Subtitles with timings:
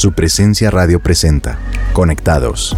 [0.00, 1.58] Su presencia radio presenta.
[1.92, 2.74] Conectados.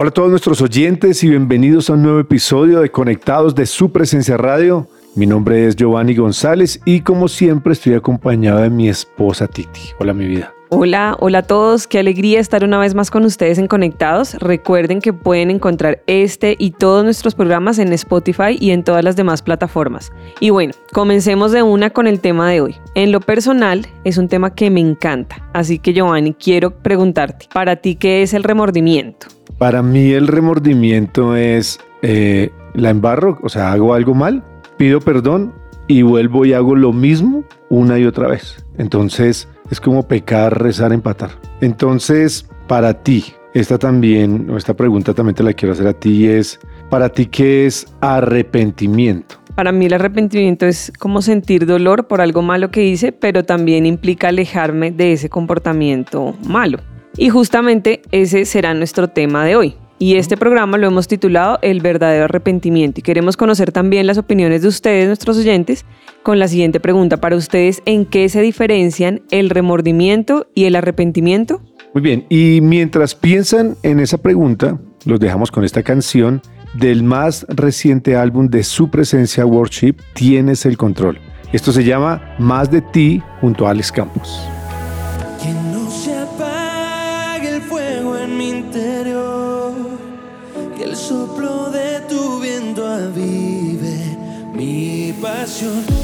[0.00, 3.92] Hola a todos nuestros oyentes y bienvenidos a un nuevo episodio de Conectados de Su
[3.92, 4.88] Presencia Radio.
[5.14, 9.82] Mi nombre es Giovanni González y como siempre estoy acompañado de mi esposa Titi.
[10.00, 10.52] Hola mi vida.
[10.70, 14.34] Hola, hola a todos, qué alegría estar una vez más con ustedes en Conectados.
[14.34, 19.16] Recuerden que pueden encontrar este y todos nuestros programas en Spotify y en todas las
[19.16, 20.12] demás plataformas.
[20.40, 22.76] Y bueno, comencemos de una con el tema de hoy.
[22.94, 27.76] En lo personal es un tema que me encanta, así que Giovanni, quiero preguntarte, para
[27.76, 29.28] ti, ¿qué es el remordimiento?
[29.56, 34.44] Para mí el remordimiento es eh, la embarro, o sea, hago algo mal,
[34.76, 35.54] pido perdón
[35.86, 38.66] y vuelvo y hago lo mismo una y otra vez.
[38.76, 41.30] Entonces es como pecar, rezar, empatar.
[41.60, 46.26] Entonces, para ti, esta también, o esta pregunta también te la quiero hacer a ti,
[46.26, 46.60] es,
[46.90, 49.36] ¿para ti qué es arrepentimiento?
[49.54, 53.86] Para mí el arrepentimiento es como sentir dolor por algo malo que hice, pero también
[53.86, 56.78] implica alejarme de ese comportamiento malo.
[57.16, 59.74] Y justamente ese será nuestro tema de hoy.
[60.00, 64.62] Y este programa lo hemos titulado El verdadero arrepentimiento y queremos conocer también las opiniones
[64.62, 65.84] de ustedes, nuestros oyentes,
[66.22, 67.16] con la siguiente pregunta.
[67.16, 71.60] Para ustedes, ¿en qué se diferencian el remordimiento y el arrepentimiento?
[71.94, 76.42] Muy bien, y mientras piensan en esa pregunta, los dejamos con esta canción
[76.74, 81.18] del más reciente álbum de su presencia Worship, Tienes el Control.
[81.52, 84.48] Esto se llama Más de ti junto a Alex Campos.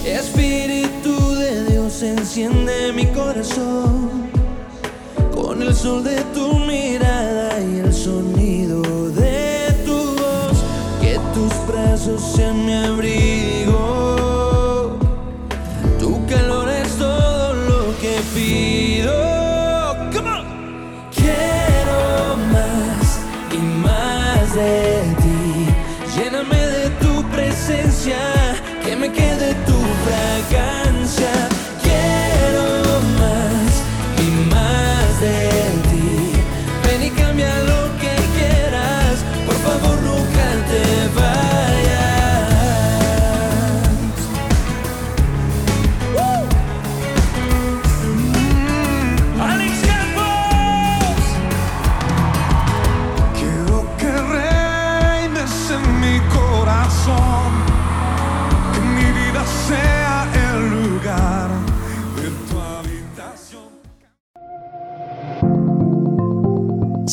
[0.05, 4.31] Espíritu de Dios enciende mi corazón
[5.35, 10.59] con el sol de tu mirada y el sonido de tu voz.
[11.01, 13.34] Que tus brazos sean mi abrigo.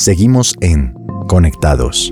[0.02, 0.96] Seguimos en
[1.28, 2.12] Conectados.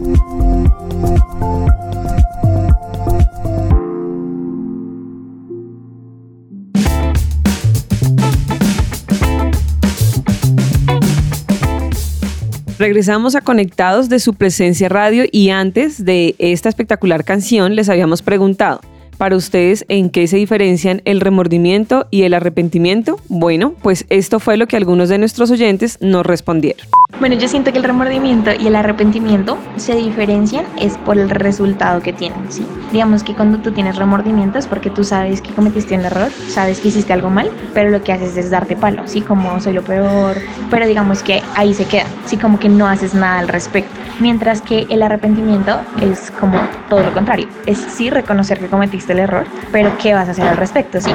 [12.77, 18.21] Regresamos a Conectados de su presencia radio y antes de esta espectacular canción les habíamos
[18.21, 18.81] preguntado,
[19.19, 23.19] para ustedes en qué se diferencian el remordimiento y el arrepentimiento?
[23.27, 26.87] Bueno, pues esto fue lo que algunos de nuestros oyentes nos respondieron.
[27.19, 32.01] Bueno, yo siento que el remordimiento y el arrepentimiento se diferencian es por el resultado
[32.01, 32.65] que tienen, ¿sí?
[32.93, 36.79] Digamos que cuando tú tienes remordimiento es porque tú sabes que cometiste un error, sabes
[36.79, 39.19] que hiciste algo mal, pero lo que haces es darte palo, ¿sí?
[39.19, 40.37] Como soy lo peor,
[40.71, 42.37] pero digamos que ahí se queda, ¿sí?
[42.37, 43.91] Como que no haces nada al respecto.
[44.21, 46.59] Mientras que el arrepentimiento es como
[46.89, 50.45] todo lo contrario, es sí reconocer que cometiste el error, pero ¿qué vas a hacer
[50.45, 51.11] al respecto, ¿sí?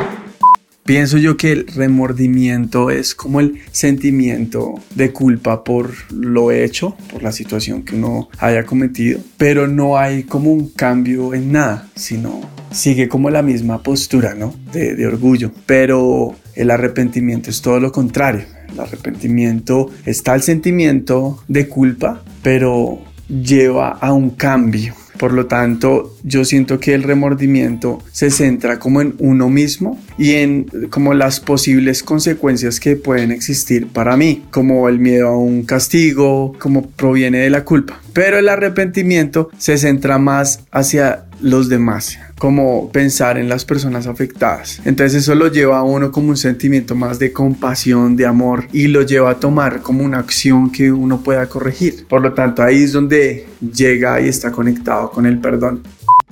[0.85, 7.23] Pienso yo que el remordimiento es como el sentimiento de culpa por lo hecho, por
[7.23, 12.43] la situación que uno haya cometido, pero no hay como un cambio en nada, sino
[12.71, 14.55] sigue como la misma postura, ¿no?
[14.75, 15.53] De, de orgullo.
[15.65, 18.45] Pero el arrepentimiento es todo lo contrario.
[18.71, 26.17] El arrepentimiento está el sentimiento de culpa, pero lleva a un cambio por lo tanto,
[26.23, 31.41] yo siento que el remordimiento se centra como en uno mismo y en como las
[31.41, 37.39] posibles consecuencias que pueden existir para mí, como el miedo a un castigo, como proviene
[37.39, 38.01] de la culpa.
[38.13, 44.81] Pero el arrepentimiento se centra más hacia los demás, como pensar en las personas afectadas.
[44.85, 48.89] Entonces eso lo lleva a uno como un sentimiento más de compasión, de amor y
[48.89, 52.07] lo lleva a tomar como una acción que uno pueda corregir.
[52.09, 55.83] Por lo tanto, ahí es donde llega y está conectado con el perdón.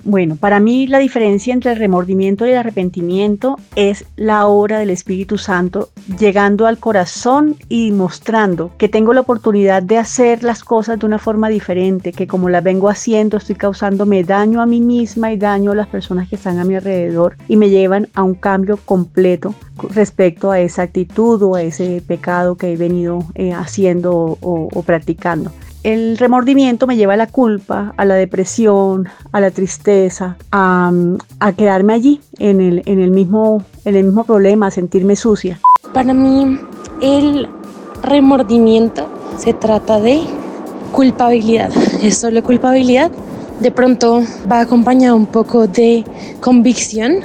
[0.04, 4.90] Bueno, para mí la diferencia entre el remordimiento y el arrepentimiento es la obra del
[4.90, 10.98] Espíritu Santo llegando al corazón y mostrando que tengo la oportunidad de hacer las cosas
[10.98, 15.32] de una forma diferente, que como las vengo haciendo estoy causándome daño a mí misma
[15.32, 18.34] y daño a las personas que están a mi alrededor y me llevan a un
[18.34, 19.54] cambio completo
[19.94, 25.52] respecto a esa actitud o a ese pecado que he venido eh, haciendo o practicando.
[25.82, 30.92] El remordimiento me lleva a la culpa, a la depresión, a la tristeza, a,
[31.56, 33.64] quedarme allí en el, mismo
[34.24, 35.58] problema, a sentirme sucia.
[35.92, 36.56] Para mí
[37.00, 37.48] el
[38.02, 39.08] remordimiento
[39.38, 40.20] se trata de
[40.92, 43.10] culpabilidad, es solo culpabilidad.
[43.58, 46.04] De pronto va acompañado un poco de
[46.40, 47.16] convicción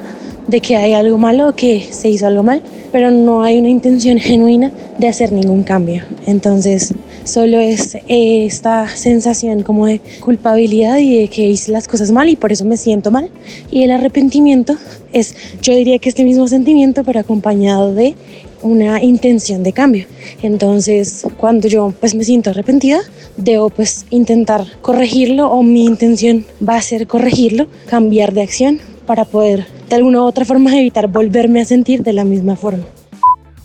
[0.48, 4.18] de que hay algo malo, que se hizo algo mal, pero no hay una intención
[4.18, 6.04] genuina de hacer ningún cambio.
[6.26, 6.94] Entonces,
[7.28, 12.30] solo es eh, esta sensación como de culpabilidad y de que hice las cosas mal
[12.30, 13.30] y por eso me siento mal.
[13.70, 14.78] Y el arrepentimiento
[15.14, 18.16] es, yo diría que este mismo sentimiento, pero acompañado de
[18.62, 20.06] una intención de cambio.
[20.42, 23.00] Entonces, cuando yo pues me siento arrepentida,
[23.36, 29.26] debo pues intentar corregirlo o mi intención va a ser corregirlo, cambiar de acción para
[29.26, 32.84] poder de alguna u otra forma evitar volverme a sentir de la misma forma.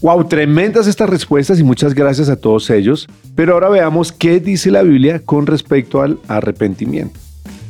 [0.03, 3.07] Wow, tremendas estas respuestas y muchas gracias a todos ellos.
[3.37, 7.21] Pero ahora veamos qué dice la Biblia con respecto al arrepentimiento.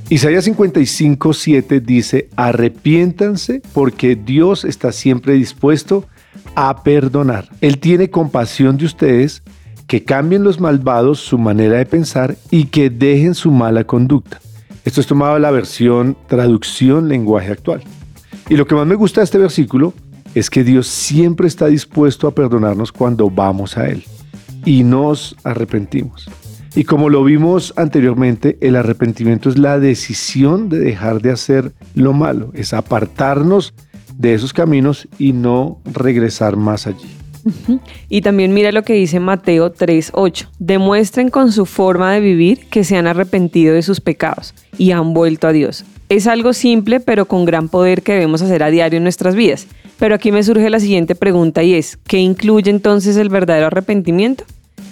[0.09, 6.07] Isaías 55, 7 dice, arrepiéntanse porque Dios está siempre dispuesto
[6.55, 7.51] a perdonar.
[7.61, 9.43] Él tiene compasión de ustedes,
[9.87, 14.41] que cambien los malvados su manera de pensar y que dejen su mala conducta.
[14.87, 17.83] Esto es tomado de la versión traducción lenguaje actual.
[18.49, 19.93] Y lo que más me gusta de este versículo
[20.35, 24.05] es que Dios siempre está dispuesto a perdonarnos cuando vamos a Él
[24.65, 26.29] y nos arrepentimos.
[26.75, 32.15] Y como lo vimos anteriormente, el arrepentimiento es la decisión de dejar de hacer lo
[32.15, 33.75] malo, es apartarnos
[34.17, 37.09] de esos caminos y no regresar más allí.
[38.09, 40.49] Y también mira lo que dice Mateo 3:8.
[40.59, 45.13] Demuestren con su forma de vivir que se han arrepentido de sus pecados y han
[45.13, 45.85] vuelto a Dios.
[46.13, 49.67] Es algo simple pero con gran poder que debemos hacer a diario en nuestras vidas.
[49.99, 54.45] Pero aquí me surge la siguiente pregunta y es, ¿qué incluye entonces el verdadero arrepentimiento?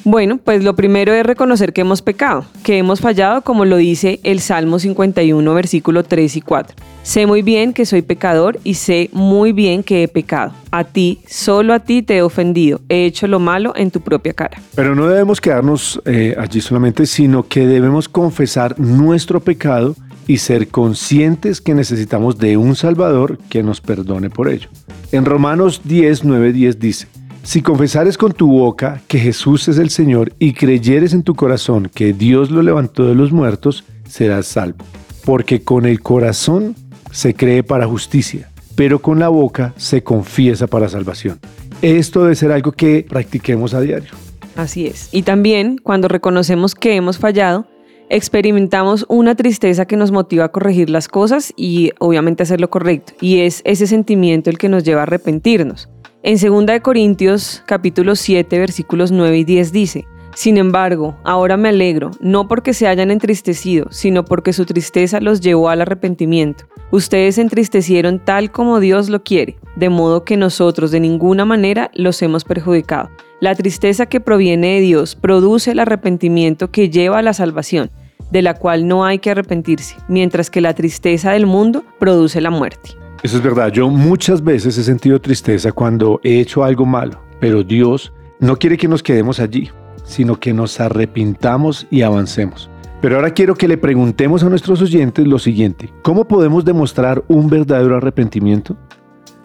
[0.04, 4.18] Bueno, pues lo primero es reconocer que hemos pecado, que hemos fallado como lo dice
[4.22, 6.74] el Salmo 51, versículo 3 y 4.
[7.02, 10.54] Sé muy bien que soy pecador y sé muy bien que he pecado.
[10.70, 14.32] A ti, solo a ti te he ofendido, he hecho lo malo en tu propia
[14.32, 14.58] cara.
[14.74, 19.94] Pero no debemos quedarnos eh, allí solamente, sino que debemos confesar nuestro pecado
[20.30, 24.68] y ser conscientes que necesitamos de un Salvador que nos perdone por ello.
[25.10, 27.08] En Romanos 10, 9, 10 dice,
[27.42, 31.90] si confesares con tu boca que Jesús es el Señor y creyeres en tu corazón
[31.92, 34.84] que Dios lo levantó de los muertos, serás salvo.
[35.24, 36.76] Porque con el corazón
[37.10, 41.40] se cree para justicia, pero con la boca se confiesa para salvación.
[41.82, 44.10] Esto debe ser algo que practiquemos a diario.
[44.54, 45.08] Así es.
[45.10, 47.66] Y también cuando reconocemos que hemos fallado,
[48.10, 53.14] experimentamos una tristeza que nos motiva a corregir las cosas y obviamente hacer lo correcto.
[53.20, 55.88] Y es ese sentimiento el que nos lleva a arrepentirnos.
[56.22, 60.04] En 2 Corintios capítulo 7 versículos 9 y 10 dice,
[60.34, 65.40] sin embargo, ahora me alegro, no porque se hayan entristecido, sino porque su tristeza los
[65.40, 66.66] llevó al arrepentimiento.
[66.92, 71.90] Ustedes se entristecieron tal como Dios lo quiere, de modo que nosotros de ninguna manera
[71.94, 73.10] los hemos perjudicado.
[73.40, 77.90] La tristeza que proviene de Dios produce el arrepentimiento que lleva a la salvación,
[78.30, 82.50] de la cual no hay que arrepentirse, mientras que la tristeza del mundo produce la
[82.50, 82.90] muerte.
[83.22, 87.62] Eso es verdad, yo muchas veces he sentido tristeza cuando he hecho algo malo, pero
[87.62, 89.70] Dios no quiere que nos quedemos allí,
[90.04, 92.70] sino que nos arrepintamos y avancemos.
[93.00, 97.48] Pero ahora quiero que le preguntemos a nuestros oyentes lo siguiente, ¿cómo podemos demostrar un
[97.48, 98.76] verdadero arrepentimiento?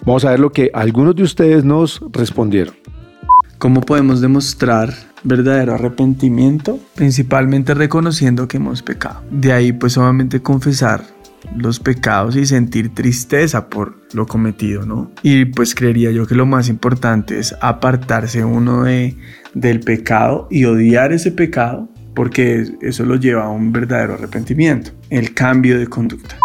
[0.06, 2.76] Vamos a ver lo que algunos de ustedes nos respondieron.
[3.58, 4.94] ¿Cómo podemos demostrar
[5.24, 6.80] verdadero arrepentimiento?
[6.96, 9.24] Principalmente reconociendo que hemos pecado.
[9.32, 11.04] De ahí pues obviamente confesar
[11.56, 15.12] los pecados y sentir tristeza por lo cometido, ¿no?
[15.22, 19.16] Y pues creería yo que lo más importante es apartarse uno de,
[19.54, 25.34] del pecado y odiar ese pecado porque eso lo lleva a un verdadero arrepentimiento, el
[25.34, 26.38] cambio de conducta.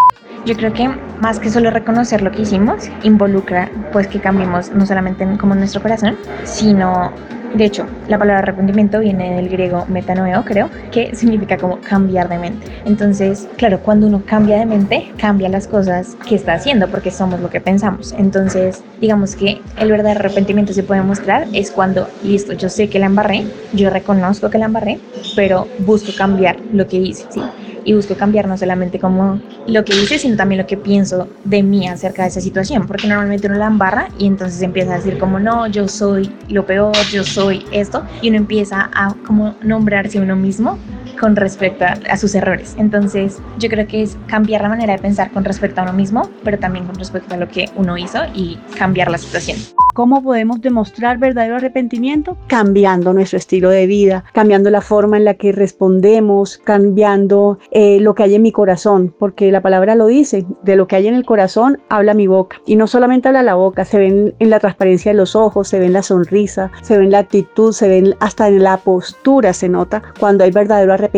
[0.45, 4.85] Yo creo que más que solo reconocer lo que hicimos, involucra pues que cambiemos no
[4.85, 7.11] solamente como nuestro corazón, sino
[7.53, 12.37] de hecho, la palabra arrepentimiento viene del griego metanoeo, creo, que significa como cambiar de
[12.37, 12.67] mente.
[12.85, 17.41] Entonces, claro, cuando uno cambia de mente, cambia las cosas que está haciendo porque somos
[17.41, 18.13] lo que pensamos.
[18.17, 22.99] Entonces, digamos que el verdadero arrepentimiento se puede mostrar es cuando, listo, yo sé que
[22.99, 23.43] la embarré,
[23.73, 24.99] yo reconozco que la embarré,
[25.35, 27.41] pero busco cambiar lo que hice, ¿sí?
[27.83, 31.63] Y busco cambiar no solamente como lo que hice, sino también lo que pienso de
[31.63, 35.17] mí acerca de esa situación, porque normalmente uno la embarra y entonces empieza a decir
[35.17, 40.19] como no, yo soy lo peor, yo soy esto, y uno empieza a como nombrarse
[40.19, 40.77] uno mismo
[41.21, 42.75] con respecto a, sus errores.
[42.79, 46.27] Entonces, yo creo que es cambiar la manera de pensar con respecto a uno mismo,
[46.43, 49.59] pero también con respecto a lo que uno hizo y cambiar la situación.
[49.93, 52.37] ¿Cómo podemos demostrar verdadero arrepentimiento?
[52.47, 58.15] Cambiando nuestro estilo de vida, cambiando la forma en la que respondemos, cambiando eh, lo
[58.15, 61.13] que hay en mi corazón, porque la palabra lo dice, de lo que hay en
[61.13, 62.57] el corazón habla mi boca.
[62.65, 65.77] Y no solamente habla la boca, se ven en la transparencia de los ojos, se
[65.77, 69.53] ve en la sonrisa, se ve en la actitud, se ven hasta en la postura,
[69.53, 71.10] se nota cuando hay verdadero arrepentimiento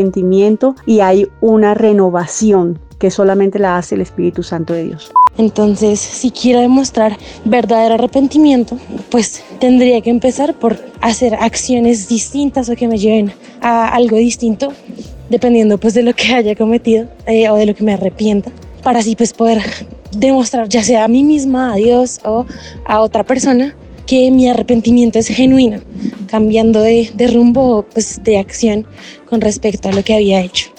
[0.86, 5.12] y hay una renovación que solamente la hace el Espíritu Santo de Dios.
[5.38, 8.78] Entonces, si quiero demostrar verdadero arrepentimiento,
[9.10, 14.72] pues tendría que empezar por hacer acciones distintas o que me lleven a algo distinto,
[15.30, 18.52] dependiendo pues de lo que haya cometido eh, o de lo que me arrepienta,
[18.84, 19.64] para así pues poder
[20.16, 22.46] demostrar ya sea a mí misma, a Dios o
[22.86, 25.80] a otra persona que mi arrepentimiento es genuino,
[26.28, 28.86] cambiando de, rumbo pues de acción
[29.30, 30.70] con respecto a lo que había hecho.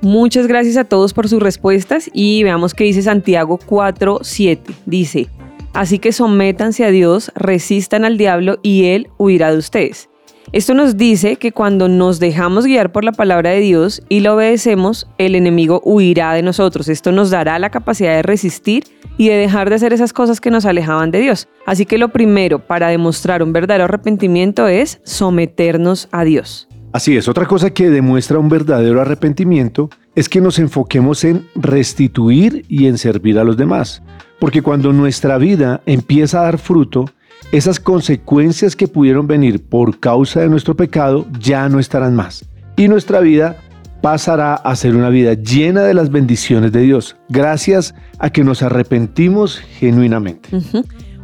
[0.00, 4.58] Muchas gracias a todos por sus respuestas y veamos qué dice Santiago 4.7.
[4.86, 5.26] Dice,
[5.72, 10.08] así que sométanse a Dios, resistan al diablo y él huirá de ustedes.
[10.50, 14.34] Esto nos dice que cuando nos dejamos guiar por la palabra de Dios y lo
[14.34, 16.88] obedecemos, el enemigo huirá de nosotros.
[16.88, 18.84] Esto nos dará la capacidad de resistir
[19.18, 21.48] y de dejar de hacer esas cosas que nos alejaban de Dios.
[21.66, 26.66] Así que lo primero para demostrar un verdadero arrepentimiento es someternos a Dios.
[26.92, 32.64] Así es, otra cosa que demuestra un verdadero arrepentimiento es que nos enfoquemos en restituir
[32.70, 34.02] y en servir a los demás.
[34.38, 37.04] Porque cuando nuestra vida empieza a dar fruto,
[37.52, 42.44] esas consecuencias que pudieron venir por causa de nuestro pecado ya no estarán más.
[42.76, 43.56] Y nuestra vida
[44.02, 48.62] pasará a ser una vida llena de las bendiciones de Dios, gracias a que nos
[48.62, 50.48] arrepentimos genuinamente.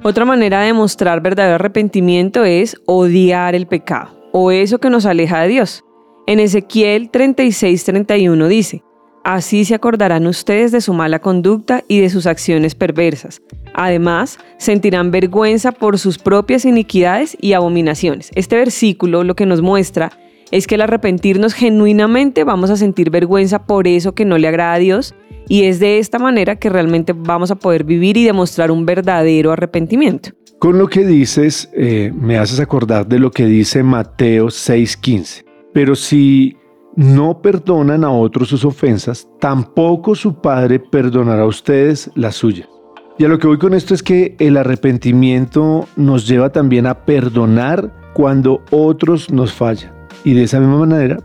[0.02, 5.40] Otra manera de mostrar verdadero arrepentimiento es odiar el pecado o eso que nos aleja
[5.42, 5.85] de Dios.
[6.26, 8.83] En Ezequiel 36:31 dice,
[9.25, 13.40] Así se acordarán ustedes de su mala conducta y de sus acciones perversas.
[13.75, 18.31] Además, sentirán vergüenza por sus propias iniquidades y abominaciones.
[18.35, 20.12] Este versículo lo que nos muestra
[20.50, 24.75] es que al arrepentirnos genuinamente vamos a sentir vergüenza por eso que no le agrada
[24.75, 25.14] a Dios
[25.49, 29.52] y es de esta manera que realmente vamos a poder vivir y demostrar un verdadero
[29.52, 30.31] arrepentimiento.
[30.59, 35.45] Con lo que dices, eh, me haces acordar de lo que dice Mateo 6:15.
[35.75, 36.57] Pero si
[36.97, 42.69] no perdonan a otros sus ofensas, tampoco su Padre perdonará a ustedes las suyas.
[43.16, 46.94] Y a lo que voy con esto es que el arrepentimiento nos lleva también a
[47.04, 49.92] perdonar cuando otros nos fallan.
[50.25, 51.18] Y de esa misma manera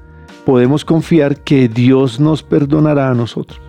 [0.45, 3.59] podemos confiar que Dios nos perdonará a nosotros.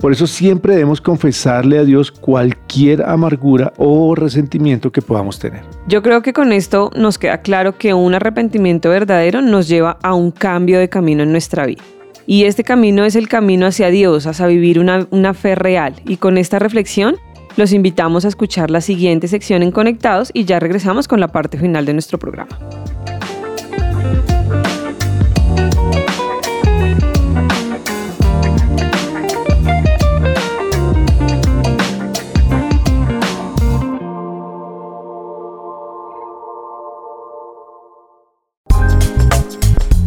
[0.00, 5.62] Por eso siempre debemos confesarle a Dios cualquier amargura o resentimiento que podamos tener.
[5.88, 10.14] Yo creo que con esto nos queda claro que un arrepentimiento verdadero nos lleva a
[10.14, 11.82] un cambio de camino en nuestra vida.
[12.26, 15.94] Y este camino es el camino hacia Dios, hacia vivir una, una fe real.
[16.04, 17.16] Y con esta reflexión
[17.58, 21.58] los invitamos a escuchar la siguiente sección en Conectados y ya regresamos con la parte
[21.58, 22.56] final de nuestro programa.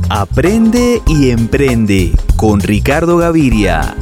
[0.09, 3.93] Aprende y emprende con Ricardo Gaviria.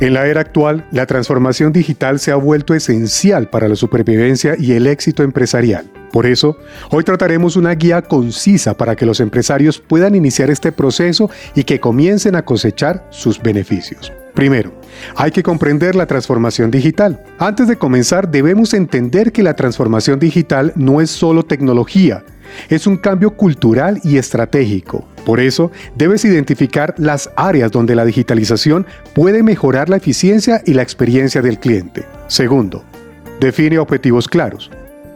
[0.00, 4.72] En la era actual, la transformación digital se ha vuelto esencial para la supervivencia y
[4.72, 5.90] el éxito empresarial.
[6.12, 6.56] Por eso,
[6.90, 11.80] hoy trataremos una guía concisa para que los empresarios puedan iniciar este proceso y que
[11.80, 14.12] comiencen a cosechar sus beneficios.
[14.34, 14.72] Primero,
[15.16, 17.20] hay que comprender la transformación digital.
[17.40, 22.24] Antes de comenzar, debemos entender que la transformación digital no es solo tecnología,
[22.68, 25.08] es un cambio cultural y estratégico.
[25.28, 30.80] Por eso, debes identificar las áreas donde la digitalización puede mejorar la eficiencia y la
[30.80, 32.06] experiencia del cliente.
[32.28, 32.82] Segundo,
[33.38, 34.70] define objetivos claros.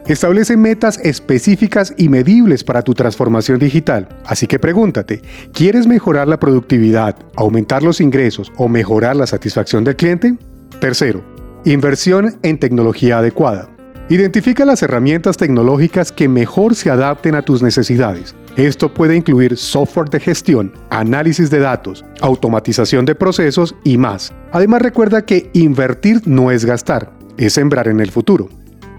[0.05, 4.07] Establece metas específicas y medibles para tu transformación digital.
[4.23, 9.95] Así que pregúntate, ¿quieres mejorar la productividad, aumentar los ingresos o mejorar la satisfacción del
[9.95, 10.35] cliente?
[10.79, 11.23] Tercero,
[11.65, 13.67] inversión en tecnología adecuada.
[14.09, 18.35] Identifica las herramientas tecnológicas que mejor se adapten a tus necesidades.
[18.57, 24.31] Esto puede incluir software de gestión, análisis de datos, automatización de procesos y más.
[24.51, 27.11] Además recuerda que invertir no es gastar.
[27.35, 28.47] es sembrar en el futuro.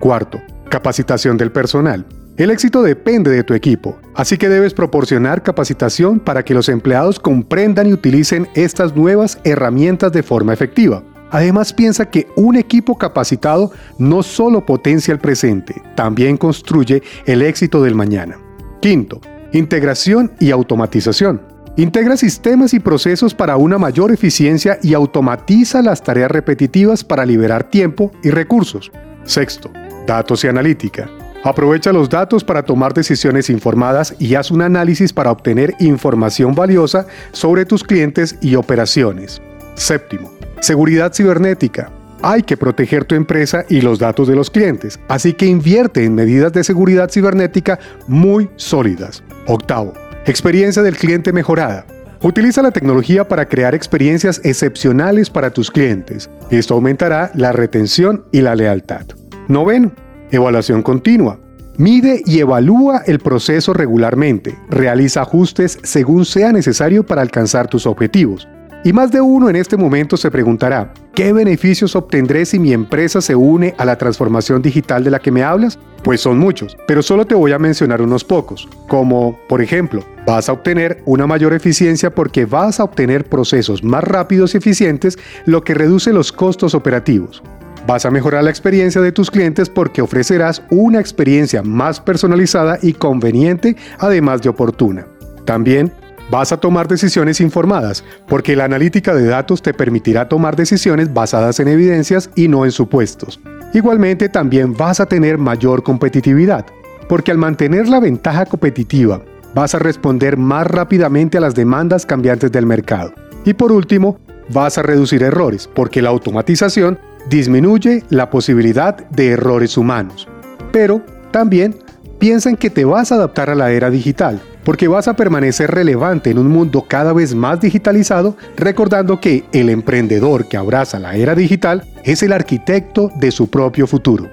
[0.01, 2.05] Cuarto, capacitación del personal.
[2.37, 7.21] El éxito depende de tu equipo, así que debes proporcionar capacitación para que los empleados
[7.21, 11.05] comprendan y utilicen estas nuevas herramientas de forma efectiva.
[11.31, 17.81] Además piensa que un equipo capacitado no solo potencia el presente, también construye el éxito
[17.85, 18.37] del mañana.
[18.81, 19.21] Quinto,
[19.55, 21.41] integración y automatización.
[21.77, 27.65] Integra sistemas y procesos para una mayor eficiencia y automatiza las tareas repetitivas para liberar
[27.65, 28.93] tiempo y recursos.
[29.25, 29.71] Sexto,
[30.07, 31.09] datos y analítica.
[31.43, 37.07] Aprovecha los datos para tomar decisiones informadas y haz un análisis para obtener información valiosa
[37.33, 39.43] sobre tus clientes y operaciones.
[39.75, 41.91] Séptimo, seguridad cibernética.
[42.23, 46.15] Hay que proteger tu empresa y los datos de los clientes, así que invierte en
[46.15, 49.23] medidas de seguridad cibernética muy sólidas.
[49.47, 49.93] Octavo,
[50.27, 51.87] experiencia del cliente mejorada.
[52.23, 56.31] Utiliza la tecnología para crear experiencias excepcionales para tus clientes.
[56.51, 59.05] Esto aumentará la retención y la lealtad.
[59.49, 59.93] Noveno,
[60.35, 61.39] Evaluación continua.
[61.77, 64.59] Mide y evalúa el proceso regularmente.
[64.69, 68.49] Realiza ajustes según sea necesario para alcanzar tus objetivos.
[68.87, 73.23] Y más de uno en este momento se preguntará, ¿qué beneficios obtendré si mi empresa
[73.23, 75.79] se une a la transformación digital de la que me hablas?
[76.03, 80.51] Pues son muchos, pero solo te voy a mencionar unos pocos, como, por ejemplo, vas
[80.51, 85.65] a obtener una mayor eficiencia porque vas a obtener procesos más rápidos y eficientes, lo
[85.65, 87.43] que reduce los costos operativos.
[87.87, 92.93] Vas a mejorar la experiencia de tus clientes porque ofrecerás una experiencia más personalizada y
[92.93, 95.07] conveniente, además de oportuna.
[95.47, 95.91] También
[96.31, 101.61] vas a tomar decisiones informadas, porque la analítica de datos te permitirá tomar decisiones basadas
[101.61, 103.41] en evidencias y no en supuestos.
[103.73, 106.67] Igualmente también vas a tener mayor competitividad,
[107.09, 109.21] porque al mantener la ventaja competitiva,
[109.55, 113.13] vas a responder más rápidamente a las demandas cambiantes del mercado.
[113.45, 114.19] Y por último,
[114.53, 120.29] vas a reducir errores, porque la automatización disminuye la posibilidad de errores humanos.
[120.73, 121.77] Pero también
[122.19, 125.71] piensa en que te vas a adaptar a la era digital, porque vas a permanecer
[125.71, 131.17] relevante en un mundo cada vez más digitalizado, recordando que el emprendedor que abraza la
[131.17, 134.29] era digital es el arquitecto de su propio futuro.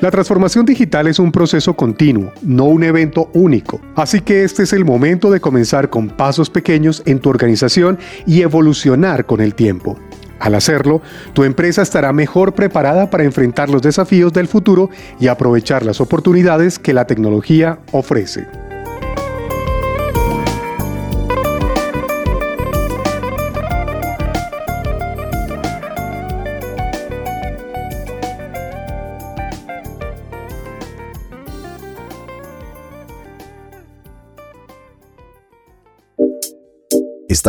[0.00, 4.72] La transformación digital es un proceso continuo, no un evento único, así que este es
[4.72, 9.98] el momento de comenzar con pasos pequeños en tu organización y evolucionar con el tiempo.
[10.38, 11.02] Al hacerlo,
[11.34, 14.88] tu empresa estará mejor preparada para enfrentar los desafíos del futuro
[15.20, 18.69] y aprovechar las oportunidades que la tecnología ofrece.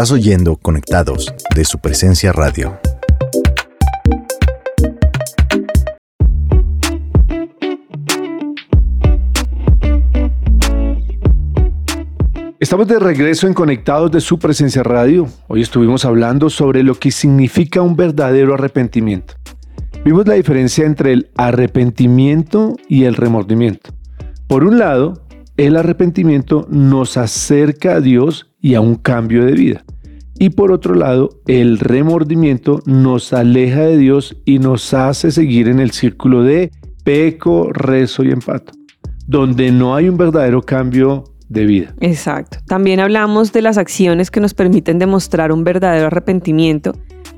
[0.01, 2.79] Estás oyendo Conectados de su presencia radio.
[12.59, 15.27] Estamos de regreso en Conectados de su presencia radio.
[15.47, 19.35] Hoy estuvimos hablando sobre lo que significa un verdadero arrepentimiento.
[20.03, 23.91] Vimos la diferencia entre el arrepentimiento y el remordimiento.
[24.47, 29.83] Por un lado, el arrepentimiento nos acerca a Dios y a un cambio de vida.
[30.37, 35.79] Y por otro lado, el remordimiento nos aleja de Dios y nos hace seguir en
[35.79, 36.71] el círculo de
[37.03, 38.73] peco, rezo y empato,
[39.27, 41.93] donde no hay un verdadero cambio de vida.
[41.99, 42.57] Exacto.
[42.65, 46.93] También hablamos de las acciones que nos permiten demostrar un verdadero arrepentimiento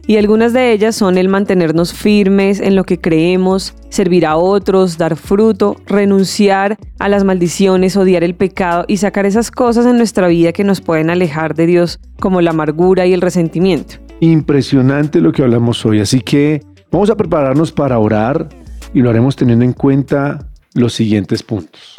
[0.05, 4.97] y algunas de ellas son el mantenernos firmes en lo que creemos, servir a otros,
[4.97, 10.27] dar fruto, renunciar a las maldiciones, odiar el pecado y sacar esas cosas en nuestra
[10.27, 13.95] vida que nos pueden alejar de Dios, como la amargura y el resentimiento.
[14.19, 16.61] Impresionante lo que hablamos hoy, así que
[16.91, 18.49] vamos a prepararnos para orar
[18.93, 21.95] y lo haremos teniendo en cuenta los siguientes puntos.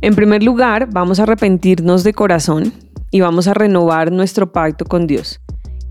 [0.00, 2.72] En primer lugar, vamos a arrepentirnos de corazón
[3.10, 5.40] y vamos a renovar nuestro pacto con Dios.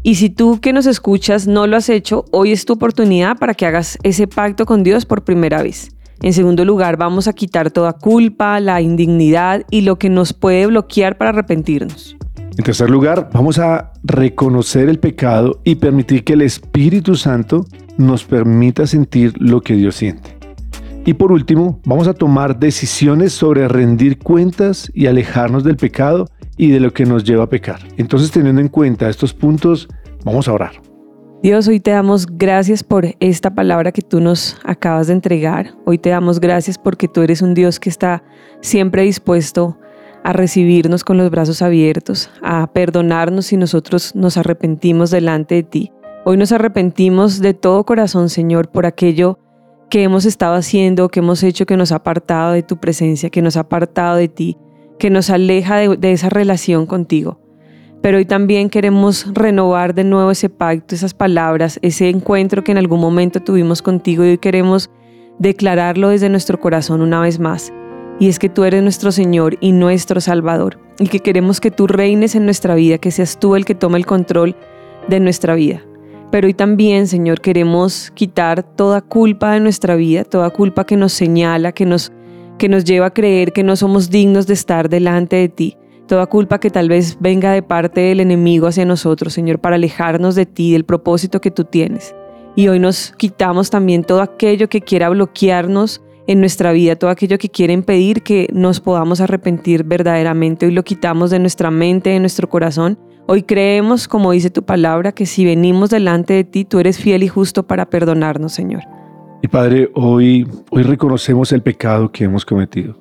[0.06, 3.54] Y si tú que nos escuchas no lo has hecho, hoy es tu oportunidad para
[3.54, 5.92] que hagas ese pacto con Dios por primera vez.
[6.22, 10.68] En segundo lugar, vamos a quitar toda culpa, la indignidad y lo que nos puede
[10.68, 12.18] bloquear para arrepentirnos.
[12.58, 17.66] En tercer lugar, vamos a reconocer el pecado y permitir que el Espíritu Santo
[17.98, 20.38] nos permita sentir lo que Dios siente.
[21.06, 26.72] Y por último, vamos a tomar decisiones sobre rendir cuentas y alejarnos del pecado y
[26.72, 27.80] de lo que nos lleva a pecar.
[27.98, 29.88] Entonces, teniendo en cuenta estos puntos,
[30.24, 30.74] vamos a orar.
[31.42, 35.74] Dios, hoy te damos gracias por esta palabra que tú nos acabas de entregar.
[35.86, 38.24] Hoy te damos gracias porque tú eres un Dios que está
[38.62, 39.78] siempre dispuesto
[40.24, 45.92] a recibirnos con los brazos abiertos, a perdonarnos si nosotros nos arrepentimos delante de ti.
[46.24, 49.38] Hoy nos arrepentimos de todo corazón, Señor, por aquello
[49.90, 53.42] que hemos estado haciendo, que hemos hecho que nos ha apartado de tu presencia, que
[53.42, 54.58] nos ha apartado de ti,
[55.00, 57.40] que nos aleja de, esa relación contigo.
[58.02, 62.78] Pero hoy también queremos renovar de nuevo ese pacto, esas palabras, ese encuentro que en
[62.78, 64.90] algún momento tuvimos contigo y hoy queremos
[65.40, 67.74] declararlo desde nuestro corazón una vez más.
[68.20, 71.88] Y es que tú eres nuestro Señor y nuestro Salvador y que queremos que tú
[71.88, 74.56] reines en nuestra vida, que seas tú el que tome el control
[75.08, 75.82] de nuestra vida.
[76.34, 81.14] Pero hoy también, Señor, queremos quitar toda culpa de nuestra vida, toda culpa que nos
[81.14, 82.12] señala, que nos,
[82.64, 85.76] que nos lleva a creer que no somos dignos de estar delante de ti.
[86.08, 90.34] Toda culpa que tal vez venga de parte del enemigo hacia nosotros, Señor, para alejarnos
[90.36, 92.16] de ti, del propósito que tú tienes.
[92.56, 97.38] Y hoy nos quitamos también todo aquello que quiera bloquearnos en nuestra vida, todo aquello
[97.38, 100.66] que quiere impedir que nos podamos arrepentir verdaderamente.
[100.66, 102.98] Hoy lo quitamos de nuestra mente, de nuestro corazón.
[103.28, 107.24] Hoy creemos, como dice tu palabra, que si venimos delante de ti, tú eres fiel
[107.24, 108.84] y justo para perdonarnos, Señor.
[109.44, 112.98] Y Padre, hoy, hoy reconocemos el pecado que hemos cometido.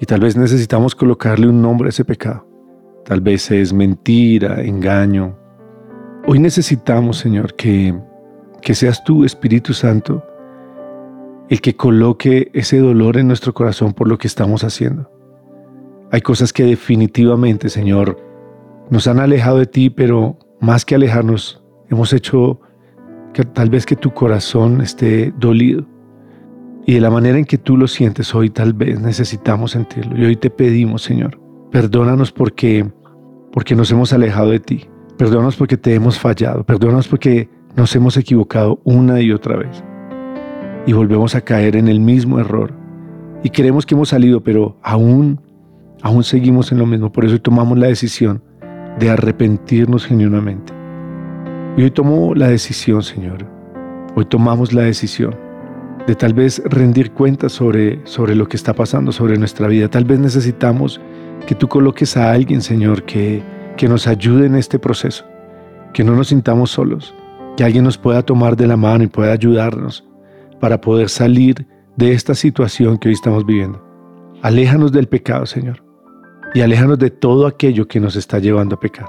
[0.00, 2.44] Y tal vez necesitamos colocarle un nombre a ese pecado.
[3.04, 5.38] Tal vez es mentira, engaño.
[6.26, 7.96] Hoy necesitamos, Señor, que,
[8.62, 10.26] que seas tú, Espíritu Santo,
[11.48, 15.08] el que coloque ese dolor en nuestro corazón por lo que estamos haciendo.
[16.10, 18.18] Hay cosas que definitivamente, Señor,
[18.90, 22.60] nos han alejado de ti, pero más que alejarnos, hemos hecho
[23.36, 25.84] que tal vez que tu corazón esté dolido.
[26.86, 30.16] Y de la manera en que tú lo sientes hoy, tal vez necesitamos sentirlo.
[30.16, 31.38] Y hoy te pedimos, Señor,
[31.70, 32.90] perdónanos porque,
[33.52, 34.86] porque nos hemos alejado de ti.
[35.18, 36.64] Perdónanos porque te hemos fallado.
[36.64, 39.84] Perdónanos porque nos hemos equivocado una y otra vez
[40.86, 42.72] y volvemos a caer en el mismo error.
[43.42, 45.42] Y creemos que hemos salido, pero aún,
[46.00, 47.12] aún seguimos en lo mismo.
[47.12, 48.42] Por eso tomamos la decisión
[48.98, 50.75] de arrepentirnos genuinamente.
[51.76, 53.44] Y hoy tomo la decisión, Señor.
[54.14, 55.36] Hoy tomamos la decisión
[56.06, 59.88] de tal vez rendir cuentas sobre, sobre lo que está pasando, sobre nuestra vida.
[59.88, 61.00] Tal vez necesitamos
[61.46, 63.42] que tú coloques a alguien, Señor, que,
[63.76, 65.26] que nos ayude en este proceso,
[65.92, 67.14] que no nos sintamos solos,
[67.58, 70.08] que alguien nos pueda tomar de la mano y pueda ayudarnos
[70.60, 73.84] para poder salir de esta situación que hoy estamos viviendo.
[74.40, 75.84] Aléjanos del pecado, Señor,
[76.54, 79.08] y aléjanos de todo aquello que nos está llevando a pecar.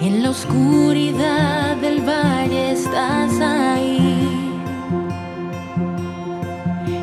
[0.00, 4.26] En la oscuridad del valle estás ahí.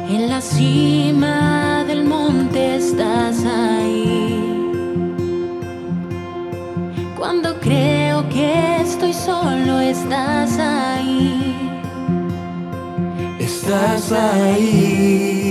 [0.09, 4.41] En la cima del monte estás ahí.
[7.17, 11.55] Cuando creo que estoy solo, estás ahí.
[13.39, 15.44] Estás ahí.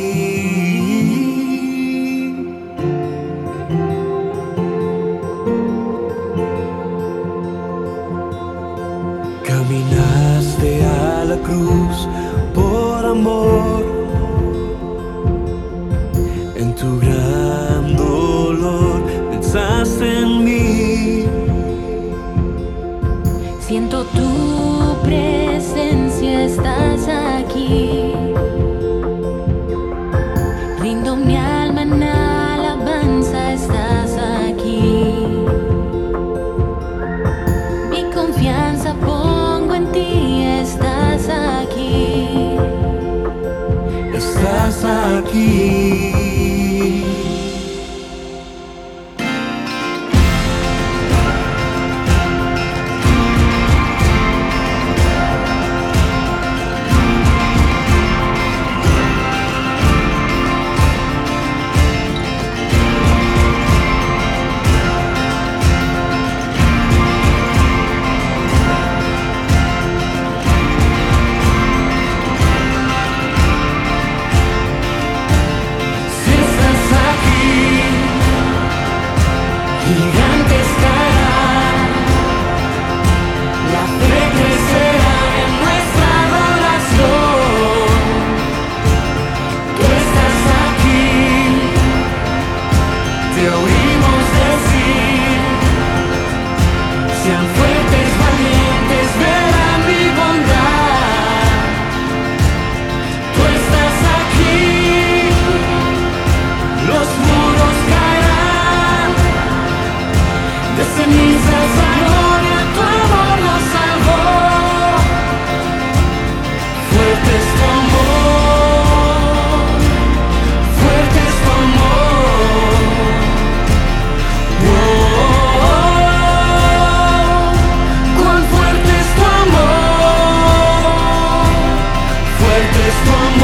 [132.84, 133.43] this one